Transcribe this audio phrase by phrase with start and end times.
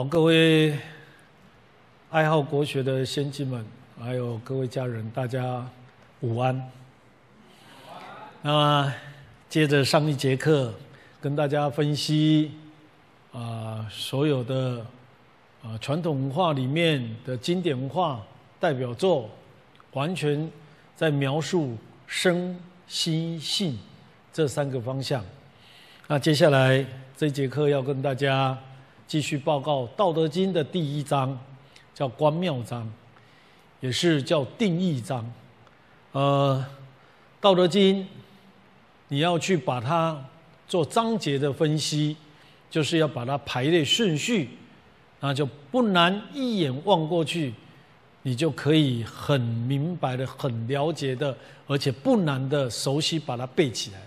[0.00, 0.74] 好，各位
[2.08, 3.62] 爱好国学的先进们，
[4.00, 5.68] 还有各位家人，大家
[6.20, 6.70] 午安。
[8.40, 8.94] 那么，
[9.50, 10.72] 接着上一节课，
[11.20, 12.52] 跟大家分析
[13.30, 14.86] 啊，所有的
[15.62, 18.22] 啊传统文化里面的经典文化
[18.58, 19.28] 代表作，
[19.92, 20.50] 完全
[20.96, 21.76] 在描述
[22.06, 23.78] 生、心、性
[24.32, 25.22] 这三个方向。
[26.06, 26.82] 那接下来
[27.14, 28.56] 这节课要跟大家。
[29.10, 31.36] 继续报告《道德经》的第一章，
[31.92, 32.88] 叫“观妙章”，
[33.80, 35.28] 也是叫“定义章”。
[36.12, 36.64] 呃，
[37.42, 38.04] 《道德经》，
[39.08, 40.16] 你要去把它
[40.68, 42.16] 做章节的分析，
[42.70, 44.50] 就是要把它排列顺序，
[45.18, 47.52] 那就不难一眼望过去，
[48.22, 53.98] 你就可以很明白的、很了解的，而且不难的熟悉把它背起来，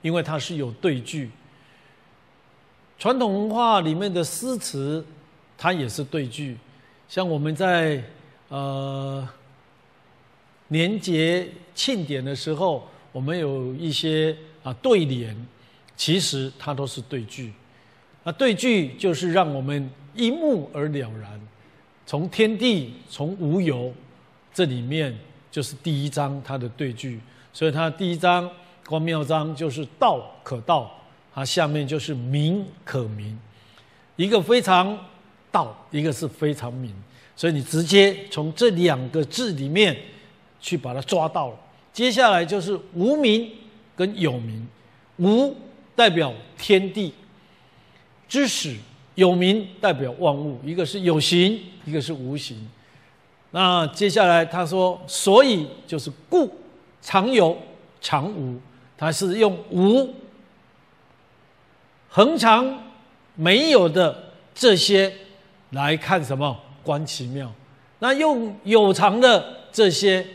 [0.00, 1.28] 因为它是有对句。
[2.98, 5.04] 传统文化里面的诗词，
[5.56, 6.56] 它也是对句。
[7.08, 8.02] 像我们在
[8.48, 9.26] 呃
[10.66, 15.36] 年节庆典的时候，我们有一些啊对联，
[15.96, 17.52] 其实它都是对句。
[18.24, 21.40] 那对句就是让我们一目而了然。
[22.04, 23.94] 从天地，从无有，
[24.52, 25.16] 这里面
[25.52, 27.20] 就是第一章它的对句。
[27.52, 28.50] 所以它第一章
[28.84, 30.92] 光妙章就是道可道。
[31.34, 33.38] 它下面就是明可明，
[34.16, 34.98] 一个非常
[35.52, 36.92] 道，一个是非常明，
[37.36, 39.96] 所以你直接从这两个字里面
[40.58, 41.56] 去把它抓到了。
[41.92, 43.48] 接下来就是无名
[43.94, 44.66] 跟有名，
[45.18, 45.54] 无
[45.94, 47.14] 代表天地
[48.28, 48.76] 知识，
[49.14, 52.68] 有名代表万物，一个是有形，一个是无形。
[53.52, 56.50] 那接下来他说，所以就是故
[57.00, 57.56] 常有
[58.00, 58.58] 常无，
[58.96, 60.12] 他是用无。
[62.08, 62.82] 恒常
[63.34, 65.12] 没有的这些
[65.70, 67.52] 来看什么观其妙，
[68.00, 70.26] 那用有常的这些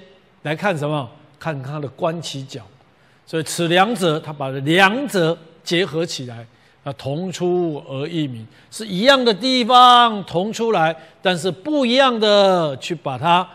[0.44, 1.10] 来看什么？
[1.40, 2.62] 看它的观其角，
[3.26, 6.48] 所以此两者他把两者结合起来，
[6.86, 13.46] 啊同出而异名，是一样的地方同出来，但是不一样的去把它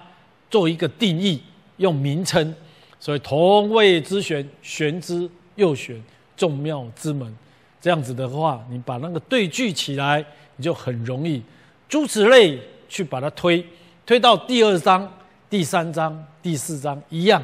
[0.50, 1.42] 做一个定义，
[1.78, 2.54] 用名称，
[3.00, 5.98] 所以同谓之玄，玄之又玄，
[6.36, 7.34] 众妙之门。
[7.80, 10.24] 这样子的话，你把那个对句起来，
[10.56, 11.40] 你就很容易，
[11.88, 12.58] 诸此类
[12.88, 13.64] 去把它推，
[14.04, 15.08] 推到第二章、
[15.48, 17.40] 第三章、第四章一样，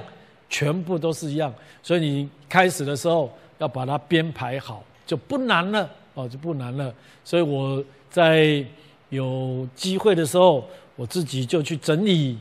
[0.50, 1.54] 全部都是一样。
[1.82, 6.92] 所以你开始的时候要把它编排好，就不难了哦，就不难了。
[7.22, 8.64] 所以我在
[9.10, 10.66] 有机会的时候，
[10.96, 12.36] 我自己就去整理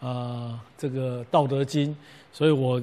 [0.00, 1.90] 啊这个《道德经》，
[2.32, 2.80] 所以我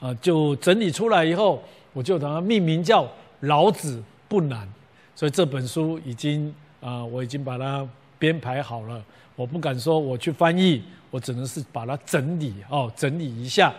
[0.00, 3.06] 啊就整理出来以后，我就把它命名叫。
[3.40, 4.68] 老子不难，
[5.14, 7.86] 所以这本书已经啊，我已经把它
[8.18, 9.02] 编排好了。
[9.36, 13.72] 我不敢说我去翻译，我只能是把它整理哦，整理一下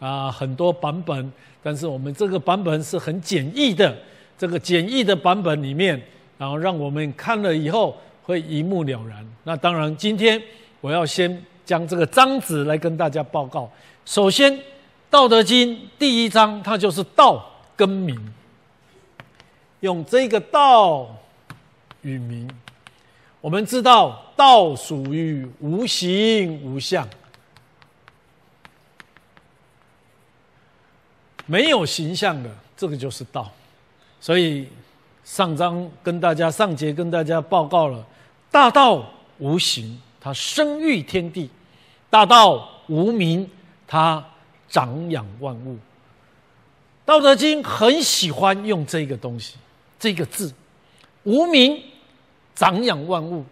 [0.00, 1.32] 啊，很多版本。
[1.62, 3.96] 但是我们这个版本是很简易的，
[4.36, 6.02] 这个简易的版本里面，
[6.36, 9.24] 然后让我们看了以后会一目了然。
[9.44, 10.42] 那当然，今天
[10.80, 13.70] 我要先将这个章子来跟大家报告。
[14.04, 14.52] 首先，
[15.08, 17.42] 《道德经》第一章，它就是道
[17.76, 18.18] 跟名。
[19.84, 21.14] 用这个道
[22.00, 22.50] 与名，
[23.42, 27.06] 我们知道道属于无形无相，
[31.44, 33.52] 没有形象的，这个就是道。
[34.22, 34.66] 所以
[35.22, 38.02] 上章跟大家上节跟大家报告了，
[38.50, 39.06] 大道
[39.36, 41.46] 无形，它生育天地；
[42.08, 43.46] 大道无名，
[43.86, 44.24] 它
[44.66, 45.76] 长养万物。
[47.04, 49.56] 道德经很喜欢用这个东西。
[49.98, 50.52] 这个字，
[51.22, 51.82] 无名
[52.54, 53.44] 长养万物。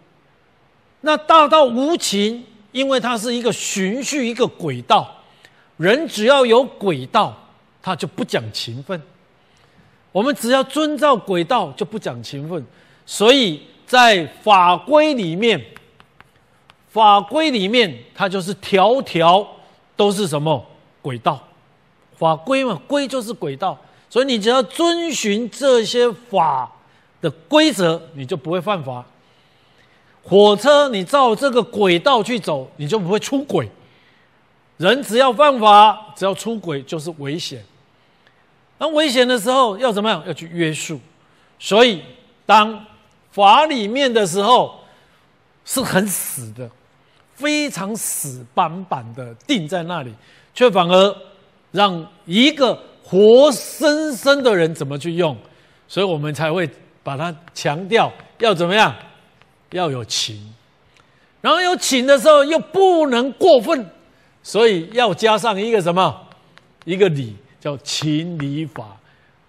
[1.01, 5.13] 那大道无情，因为它是一个循序一个轨道，
[5.77, 7.35] 人只要有轨道，
[7.81, 9.01] 他就不讲情分。
[10.11, 12.63] 我们只要遵照轨道，就不讲情分。
[13.05, 15.59] 所以在法规里面，
[16.89, 19.45] 法规里面它就是条条
[19.95, 20.63] 都是什么
[21.01, 21.41] 轨道？
[22.15, 23.77] 法规嘛，规就是轨道。
[24.13, 26.71] 所以你只要遵循这些法
[27.19, 29.03] 的规则，你就不会犯法。
[30.21, 33.67] 火车你照这个轨道去走，你就不会出轨。
[34.77, 37.65] 人只要犯法，只要出轨就是危险。
[38.77, 40.23] 那危险的时候要怎么样？
[40.27, 40.99] 要去约束。
[41.57, 42.03] 所以
[42.45, 42.85] 当
[43.31, 44.79] 法里面的时候
[45.65, 46.69] 是很死的，
[47.33, 50.13] 非常死板板的定在那里，
[50.53, 51.17] 却反而
[51.71, 52.79] 让一个。
[53.03, 55.37] 活生生的人怎么去用？
[55.87, 56.69] 所以我们才会
[57.03, 58.95] 把它强调要怎么样？
[59.71, 60.53] 要有情，
[61.41, 63.89] 然后有情的时候又不能过分，
[64.43, 66.27] 所以要加上一个什么？
[66.85, 68.97] 一个理，叫情理法，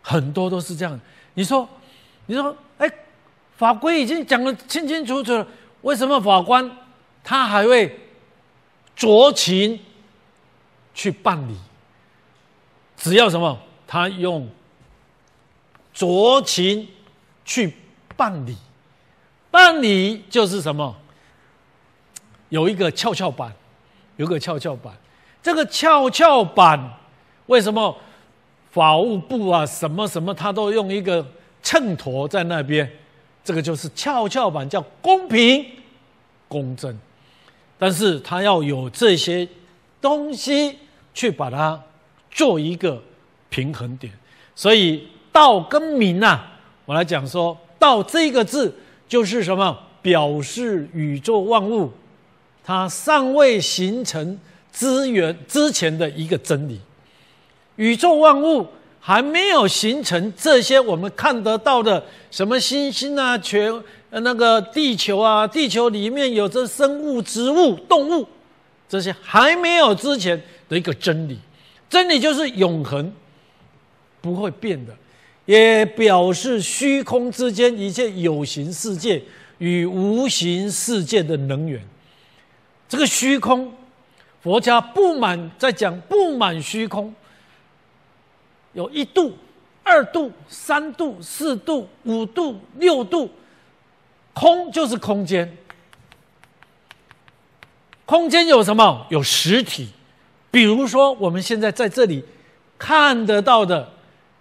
[0.00, 0.98] 很多都是这样。
[1.34, 1.68] 你说，
[2.26, 2.90] 你说，哎，
[3.56, 5.46] 法规已经讲得清清楚楚了，
[5.82, 6.70] 为什么法官
[7.22, 7.98] 他还会
[8.96, 9.78] 酌情
[10.94, 11.54] 去办理？
[13.04, 13.58] 只要什么？
[13.86, 14.48] 他用
[15.94, 16.88] 酌情
[17.44, 17.70] 去
[18.16, 18.56] 办理，
[19.50, 20.96] 办理就是什么？
[22.48, 23.52] 有一个跷跷板，
[24.16, 24.94] 有个跷跷板，
[25.42, 26.98] 这个跷跷板。
[27.44, 27.94] 为什么
[28.70, 31.22] 法务部啊，什么什么，他都用一个
[31.62, 32.90] 秤砣在那边？
[33.44, 35.66] 这个就是跷跷板，叫公平、
[36.48, 36.98] 公正。
[37.78, 39.46] 但是他要有这些
[40.00, 40.78] 东西
[41.12, 41.78] 去把它
[42.34, 43.02] 做一个
[43.48, 44.12] 平衡点。
[44.54, 48.74] 所以道跟明啊，我来讲说，道这个字
[49.08, 49.78] 就是什么？
[50.02, 51.90] 表示宇宙万物
[52.62, 54.38] 它尚未形成
[54.70, 56.78] 资源之前的一个真理。
[57.76, 58.66] 宇宙万物
[59.00, 63.72] 还没有形成，这些我们看得到的什么星星啊、全
[64.10, 68.28] 那个地球啊，地球里面有着生物、植物、动物，
[68.86, 70.38] 这些还没有之前
[70.68, 71.38] 的一个真理，
[71.94, 73.12] 真理就是永恒，
[74.20, 74.92] 不会变的，
[75.44, 79.22] 也表示虚空之间一切有形世界
[79.58, 81.80] 与无形世界的能源。
[82.88, 83.72] 这个虚空，
[84.42, 87.14] 佛家不满在讲不满虚空。
[88.72, 89.38] 有一度、
[89.84, 93.30] 二度、三度、四度、五度、六度，
[94.32, 95.56] 空就是空间。
[98.04, 99.06] 空间有什么？
[99.10, 99.90] 有实体，
[100.54, 102.24] 比如说我们现在在这里
[102.78, 103.90] 看得到的，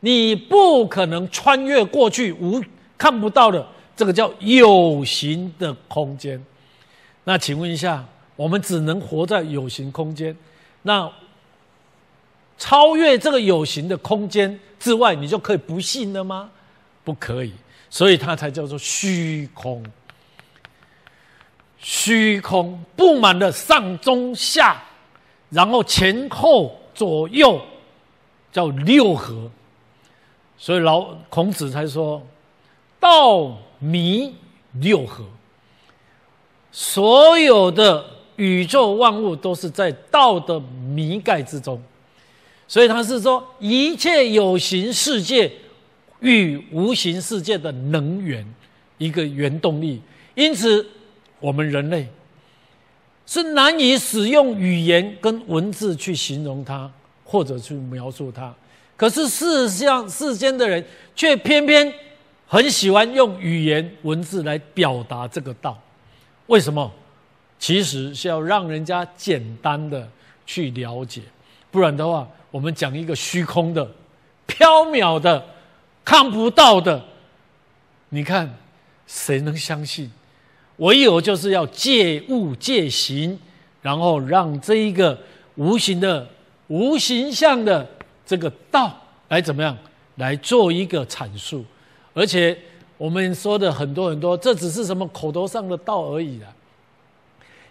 [0.01, 2.63] 你不可能穿越过去无
[2.95, 6.39] 看不到的，这个叫有形的空间。
[7.23, 8.05] 那请问一下，
[8.35, 10.37] 我们只能活在有形空间，
[10.83, 11.11] 那？
[12.59, 16.51] 超越这个有形的空间之外，你就可以不信了吗？
[17.03, 17.51] 不可以，
[17.89, 19.83] 所以它才叫做虚空。
[21.79, 24.81] 虚空布满了上中下，
[25.53, 27.61] 然后前后左右，
[28.51, 29.49] 叫六合。
[30.57, 32.21] 所以老孔子才说
[32.99, 34.33] ：“道迷
[34.73, 35.23] 六合。”
[36.71, 38.03] 所有的
[38.37, 41.79] 宇宙万物都是在道的迷盖之中。
[42.67, 45.51] 所以他是说，一切有形世界
[46.21, 48.43] 与无形世界的能源，
[48.97, 50.01] 一个原动力。
[50.33, 50.83] 因此，
[51.39, 52.07] 我们人类
[53.25, 56.91] 是难以使用语言跟文字去形容它，
[57.23, 58.53] 或者去描述它。
[58.95, 60.85] 可是，世上世间的人
[61.15, 61.93] 却偏偏
[62.47, 65.81] 很喜欢用语言文字来表达这个道。
[66.47, 66.91] 为什么？
[67.57, 70.07] 其实是要让人家简单的
[70.45, 71.21] 去了解，
[71.71, 72.27] 不然的话。
[72.51, 73.83] 我们讲一个虚空的、
[74.47, 75.43] 缥缈的、
[76.05, 77.03] 看不到的，
[78.09, 78.55] 你看
[79.07, 80.11] 谁能相信？
[80.77, 83.39] 唯有就是要借物借形，
[83.81, 85.17] 然后让这一个
[85.55, 86.27] 无形的、
[86.67, 87.87] 无形象的
[88.25, 88.91] 这个道
[89.29, 89.77] 来怎么样
[90.15, 91.63] 来做一个阐述。
[92.13, 92.57] 而且
[92.97, 96.49] 我们说的很多很多，这只是什么口头上的道而已啊。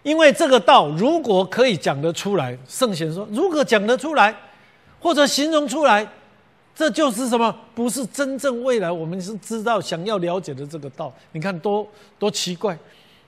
[0.02, 4.34] 因为这个道如果可以讲得出来，圣贤说，如果讲得出来。
[5.04, 6.06] 或者形容出来，
[6.74, 7.54] 这就是什么？
[7.74, 11.12] 不是真正未来我们是知道想要了解的这个道。
[11.32, 11.86] 你看多
[12.18, 12.76] 多奇怪，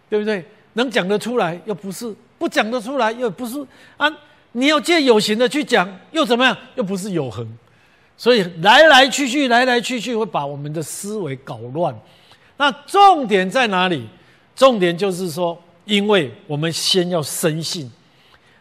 [0.08, 0.44] 对不对？
[0.74, 3.64] 能讲得出来，又不是；不讲得出来，又不是
[3.96, 4.10] 啊。
[4.52, 6.56] 你要借有形的去讲，又怎么样？
[6.74, 7.46] 又不是有恒。
[8.16, 11.94] 所以来来去去，来来去去，会把我们的思维搞乱。
[12.56, 14.06] 那重点在哪里？
[14.56, 17.90] 重点就是说，因为我们先要深信。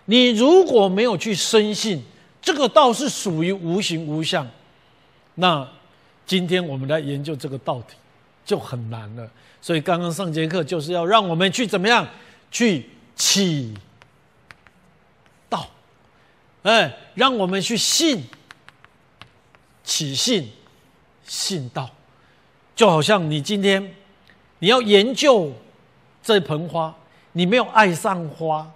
[0.05, 2.03] 你如果没有去深信，
[2.41, 4.47] 这个道是属于无形无相，
[5.35, 5.67] 那
[6.25, 7.95] 今天我们来研究这个道体
[8.45, 9.29] 就很难了。
[9.61, 12.07] 所以刚刚上节课就是要让我们去怎么样
[12.51, 13.73] 去起
[15.49, 15.69] 道，
[16.63, 18.23] 哎，让我们去信
[19.83, 20.51] 起信
[21.25, 21.89] 信道，
[22.75, 23.95] 就好像你今天
[24.59, 25.53] 你要研究
[26.21, 26.93] 这盆花，
[27.31, 28.69] 你没有爱上花，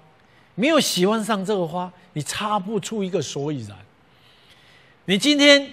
[0.55, 1.91] 没有喜欢上这个花。
[2.13, 3.77] 你插不出一个所以然。
[5.05, 5.71] 你今天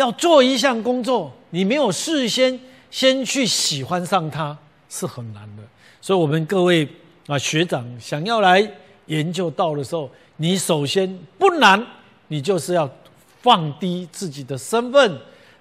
[0.00, 2.58] 要做一项工作，你没有事先
[2.90, 4.56] 先去喜欢上它，
[4.88, 5.62] 是很难的。
[6.00, 6.88] 所以，我们各位
[7.26, 8.66] 啊学长想要来
[9.06, 11.86] 研究道的时候，你首先不难，
[12.28, 12.90] 你就是要
[13.42, 15.18] 放低自己的身份，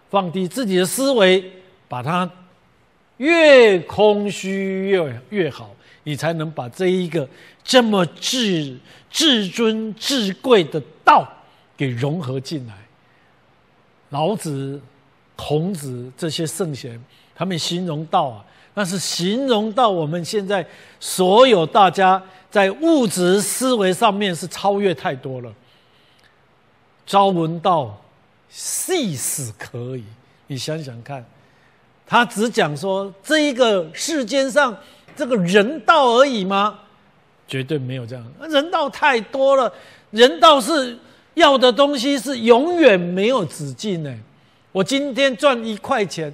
[0.10, 1.44] 放低自己的思维，
[1.90, 2.32] 把它
[3.18, 7.28] 越空虚越越好，你才能把这一个
[7.62, 8.78] 这么至
[9.12, 11.28] 至尊至贵的道
[11.76, 12.74] 给融合进来。
[14.10, 14.82] 老子、
[15.36, 17.00] 孔子这些圣贤，
[17.36, 20.66] 他们形容道啊，那是形容到我们现在
[21.00, 25.54] 所有大家在物质思维上面是超越太多了。
[27.06, 28.00] 朝闻道，
[28.50, 30.04] 夕死可矣。
[30.48, 31.24] 你想想看，
[32.08, 34.76] 他只讲说这一个世间上
[35.16, 36.80] 这个人道而已吗？
[37.48, 39.72] 绝对没有这样，人道太多了，
[40.10, 40.98] 人道是。
[41.36, 44.14] 要的东西是永远没有止境的。
[44.72, 46.32] 我今天赚一块钱，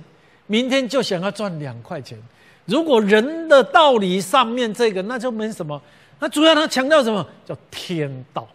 [0.48, 2.18] 明天就想要赚两块钱。
[2.66, 5.82] 如果人的道理上面这个，那就没什么。
[6.20, 8.48] 那主要他强调什么叫天道？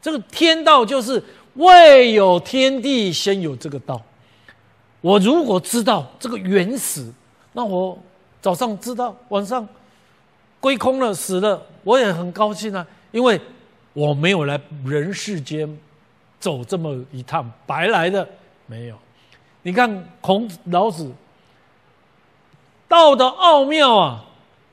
[0.00, 1.22] 这个天道就是
[1.54, 4.00] 未有天地，先有这个道。
[5.00, 7.10] 我如果知道这个原始，
[7.54, 7.98] 那我
[8.42, 9.66] 早上知道，晚上
[10.60, 13.40] 归空了，死了，我也很高兴啊，因为。
[13.98, 15.76] 我没有来人世间
[16.38, 18.26] 走这么一趟白来的，
[18.66, 18.96] 没有。
[19.62, 21.10] 你看孔子、老子
[22.86, 24.24] 道的奥妙啊！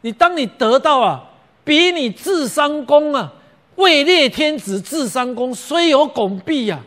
[0.01, 1.27] 你当你得到啊，
[1.63, 3.33] 比你治商公啊，
[3.77, 6.79] 位列天子治商公，虽有拱璧呀，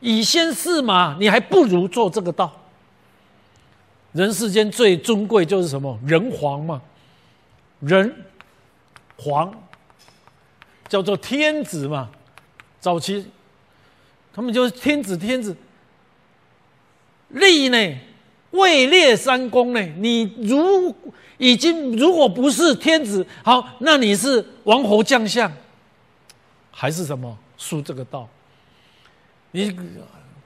[0.00, 2.50] 以先驷马，你还不如做这个道。
[4.10, 5.96] 人世间最尊贵就是什么？
[6.04, 6.82] 人皇嘛，
[7.78, 8.12] 人
[9.16, 9.54] 皇。
[10.88, 12.08] 叫做天子嘛，
[12.80, 13.26] 早期
[14.32, 15.54] 他们就是天子，天子
[17.28, 17.98] 立呢，
[18.52, 19.80] 位列三公呢。
[19.98, 20.94] 你如
[21.36, 25.52] 已经如果不是天子，好，那你是王侯将相，
[26.70, 27.36] 还是什么？
[27.56, 28.28] 输这个道。
[29.50, 29.76] 你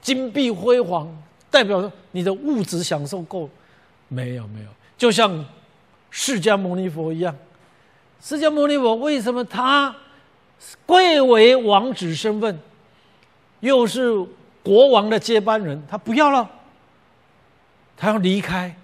[0.00, 1.08] 金碧辉煌，
[1.50, 3.48] 代表你的物质享受够？
[4.08, 4.68] 没有，没有。
[4.96, 5.44] 就像
[6.10, 7.36] 释迦牟尼佛一样，
[8.20, 9.94] 释迦牟尼佛为什么他？
[10.86, 12.58] 贵为王子身份，
[13.60, 14.12] 又是
[14.62, 16.48] 国王的接班人，他不要了，
[17.96, 18.74] 他要离开，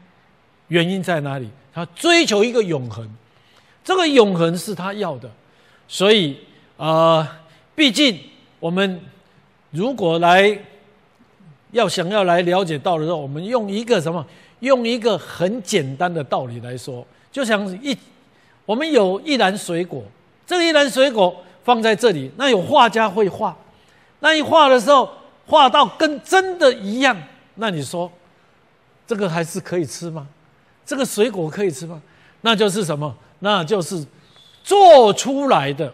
[0.69, 1.49] 原因在哪里？
[1.75, 3.09] 他追求一个永恒，
[3.85, 5.31] 这个永恒是他要的，
[5.87, 6.39] 所以
[6.77, 7.41] 啊，
[7.75, 8.19] 毕竟
[8.59, 9.01] 我们
[9.71, 10.59] 如果来
[11.73, 14.25] 要想要来了解道的时候，我们用一个什么？
[14.61, 17.97] 用一个很简单的道理来说，就像一
[18.65, 20.03] 我们有一篮水果，
[20.47, 21.45] 这一篮水果。
[21.69, 23.55] 放在这里，那有画家会画，
[24.21, 25.07] 那一画的时候，
[25.45, 27.15] 画到跟真的一样，
[27.57, 28.11] 那你说，
[29.07, 30.27] 这个还是可以吃吗？
[30.87, 32.01] 这个水果可以吃吗？
[32.41, 33.15] 那就是什么？
[33.41, 34.03] 那就是
[34.65, 35.93] 做出来的，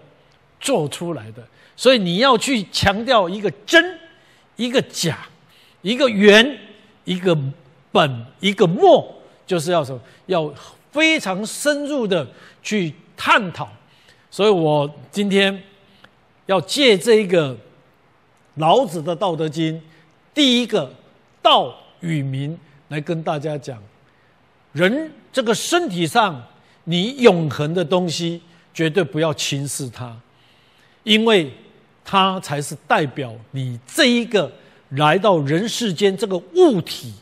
[0.60, 1.42] 做出来的。
[1.74, 3.98] 所以你要去强调一个真，
[4.54, 5.26] 一个假，
[5.82, 6.56] 一个圆，
[7.02, 7.36] 一个
[7.90, 9.12] 本，一个末，
[9.44, 10.00] 就是要什么？
[10.26, 10.54] 要
[10.92, 12.24] 非常深入的
[12.62, 13.68] 去探讨。
[14.34, 15.62] 所以我今天
[16.46, 17.56] 要借这一个
[18.56, 19.72] 老子的《道德经》，
[20.34, 20.92] 第一个
[21.40, 22.58] “道与民”
[22.90, 23.80] 来跟大家讲：
[24.72, 26.42] 人这个身体上，
[26.82, 28.42] 你永恒的东西，
[28.74, 30.12] 绝对不要轻视它，
[31.04, 31.48] 因为
[32.04, 34.50] 它才是代表你这一个
[34.88, 37.14] 来到人世间这个物体，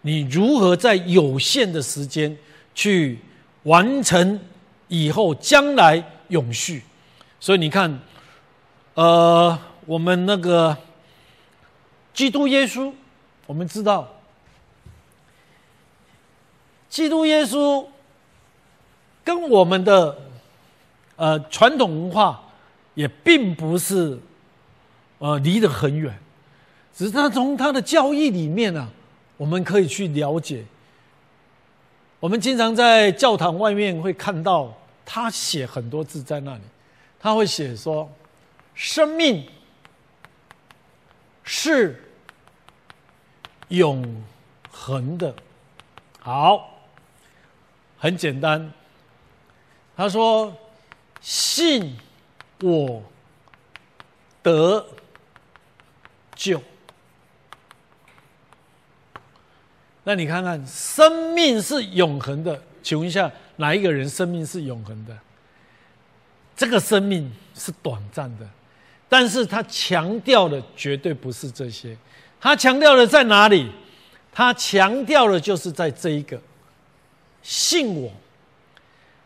[0.00, 2.36] 你如何在有限的时间
[2.74, 3.20] 去
[3.62, 4.40] 完成
[4.88, 6.04] 以后将来。
[6.28, 6.82] 永续，
[7.38, 8.00] 所以你看，
[8.94, 10.76] 呃，我们那个
[12.12, 12.92] 基督耶稣，
[13.46, 14.08] 我们知道，
[16.88, 17.86] 基督耶稣
[19.22, 20.18] 跟我们的
[21.16, 22.42] 呃传统文化
[22.94, 24.18] 也并不是
[25.18, 26.18] 呃离得很远，
[26.94, 28.88] 只是他从他的教义里面呢，
[29.36, 30.64] 我们可以去了解。
[32.18, 34.74] 我们经常在教堂外面会看到。
[35.08, 36.60] 他写很多字在那里，
[37.20, 38.12] 他会写说
[38.74, 39.48] ：“生命
[41.44, 42.10] 是
[43.68, 44.24] 永
[44.68, 45.32] 恒的。”
[46.18, 46.80] 好，
[47.96, 48.72] 很简单。
[49.96, 50.52] 他说
[51.22, 51.96] ：“信
[52.60, 53.00] 我
[54.42, 54.84] 得
[56.34, 56.60] 救。”
[60.02, 62.60] 那你看看，生命是永恒的。
[62.82, 63.30] 请问一下。
[63.56, 65.16] 哪一个人生命是永恒的？
[66.56, 68.48] 这个生命是短暂的，
[69.08, 71.96] 但是他强调的绝对不是这些，
[72.40, 73.70] 他强调的在哪里？
[74.32, 76.40] 他强调的就是在这一个
[77.42, 78.10] 信我。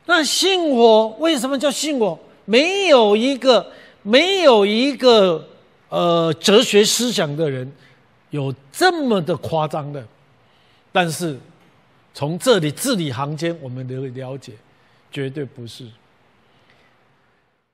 [0.06, 2.18] 那信我为什么叫信我？
[2.44, 3.70] 没有一个
[4.02, 5.48] 没有一个
[5.88, 7.70] 呃哲学思想的人
[8.30, 10.04] 有这么的夸张的，
[10.90, 11.38] 但是
[12.12, 14.52] 从这里字里行间，我们的了解，
[15.10, 15.86] 绝对不是。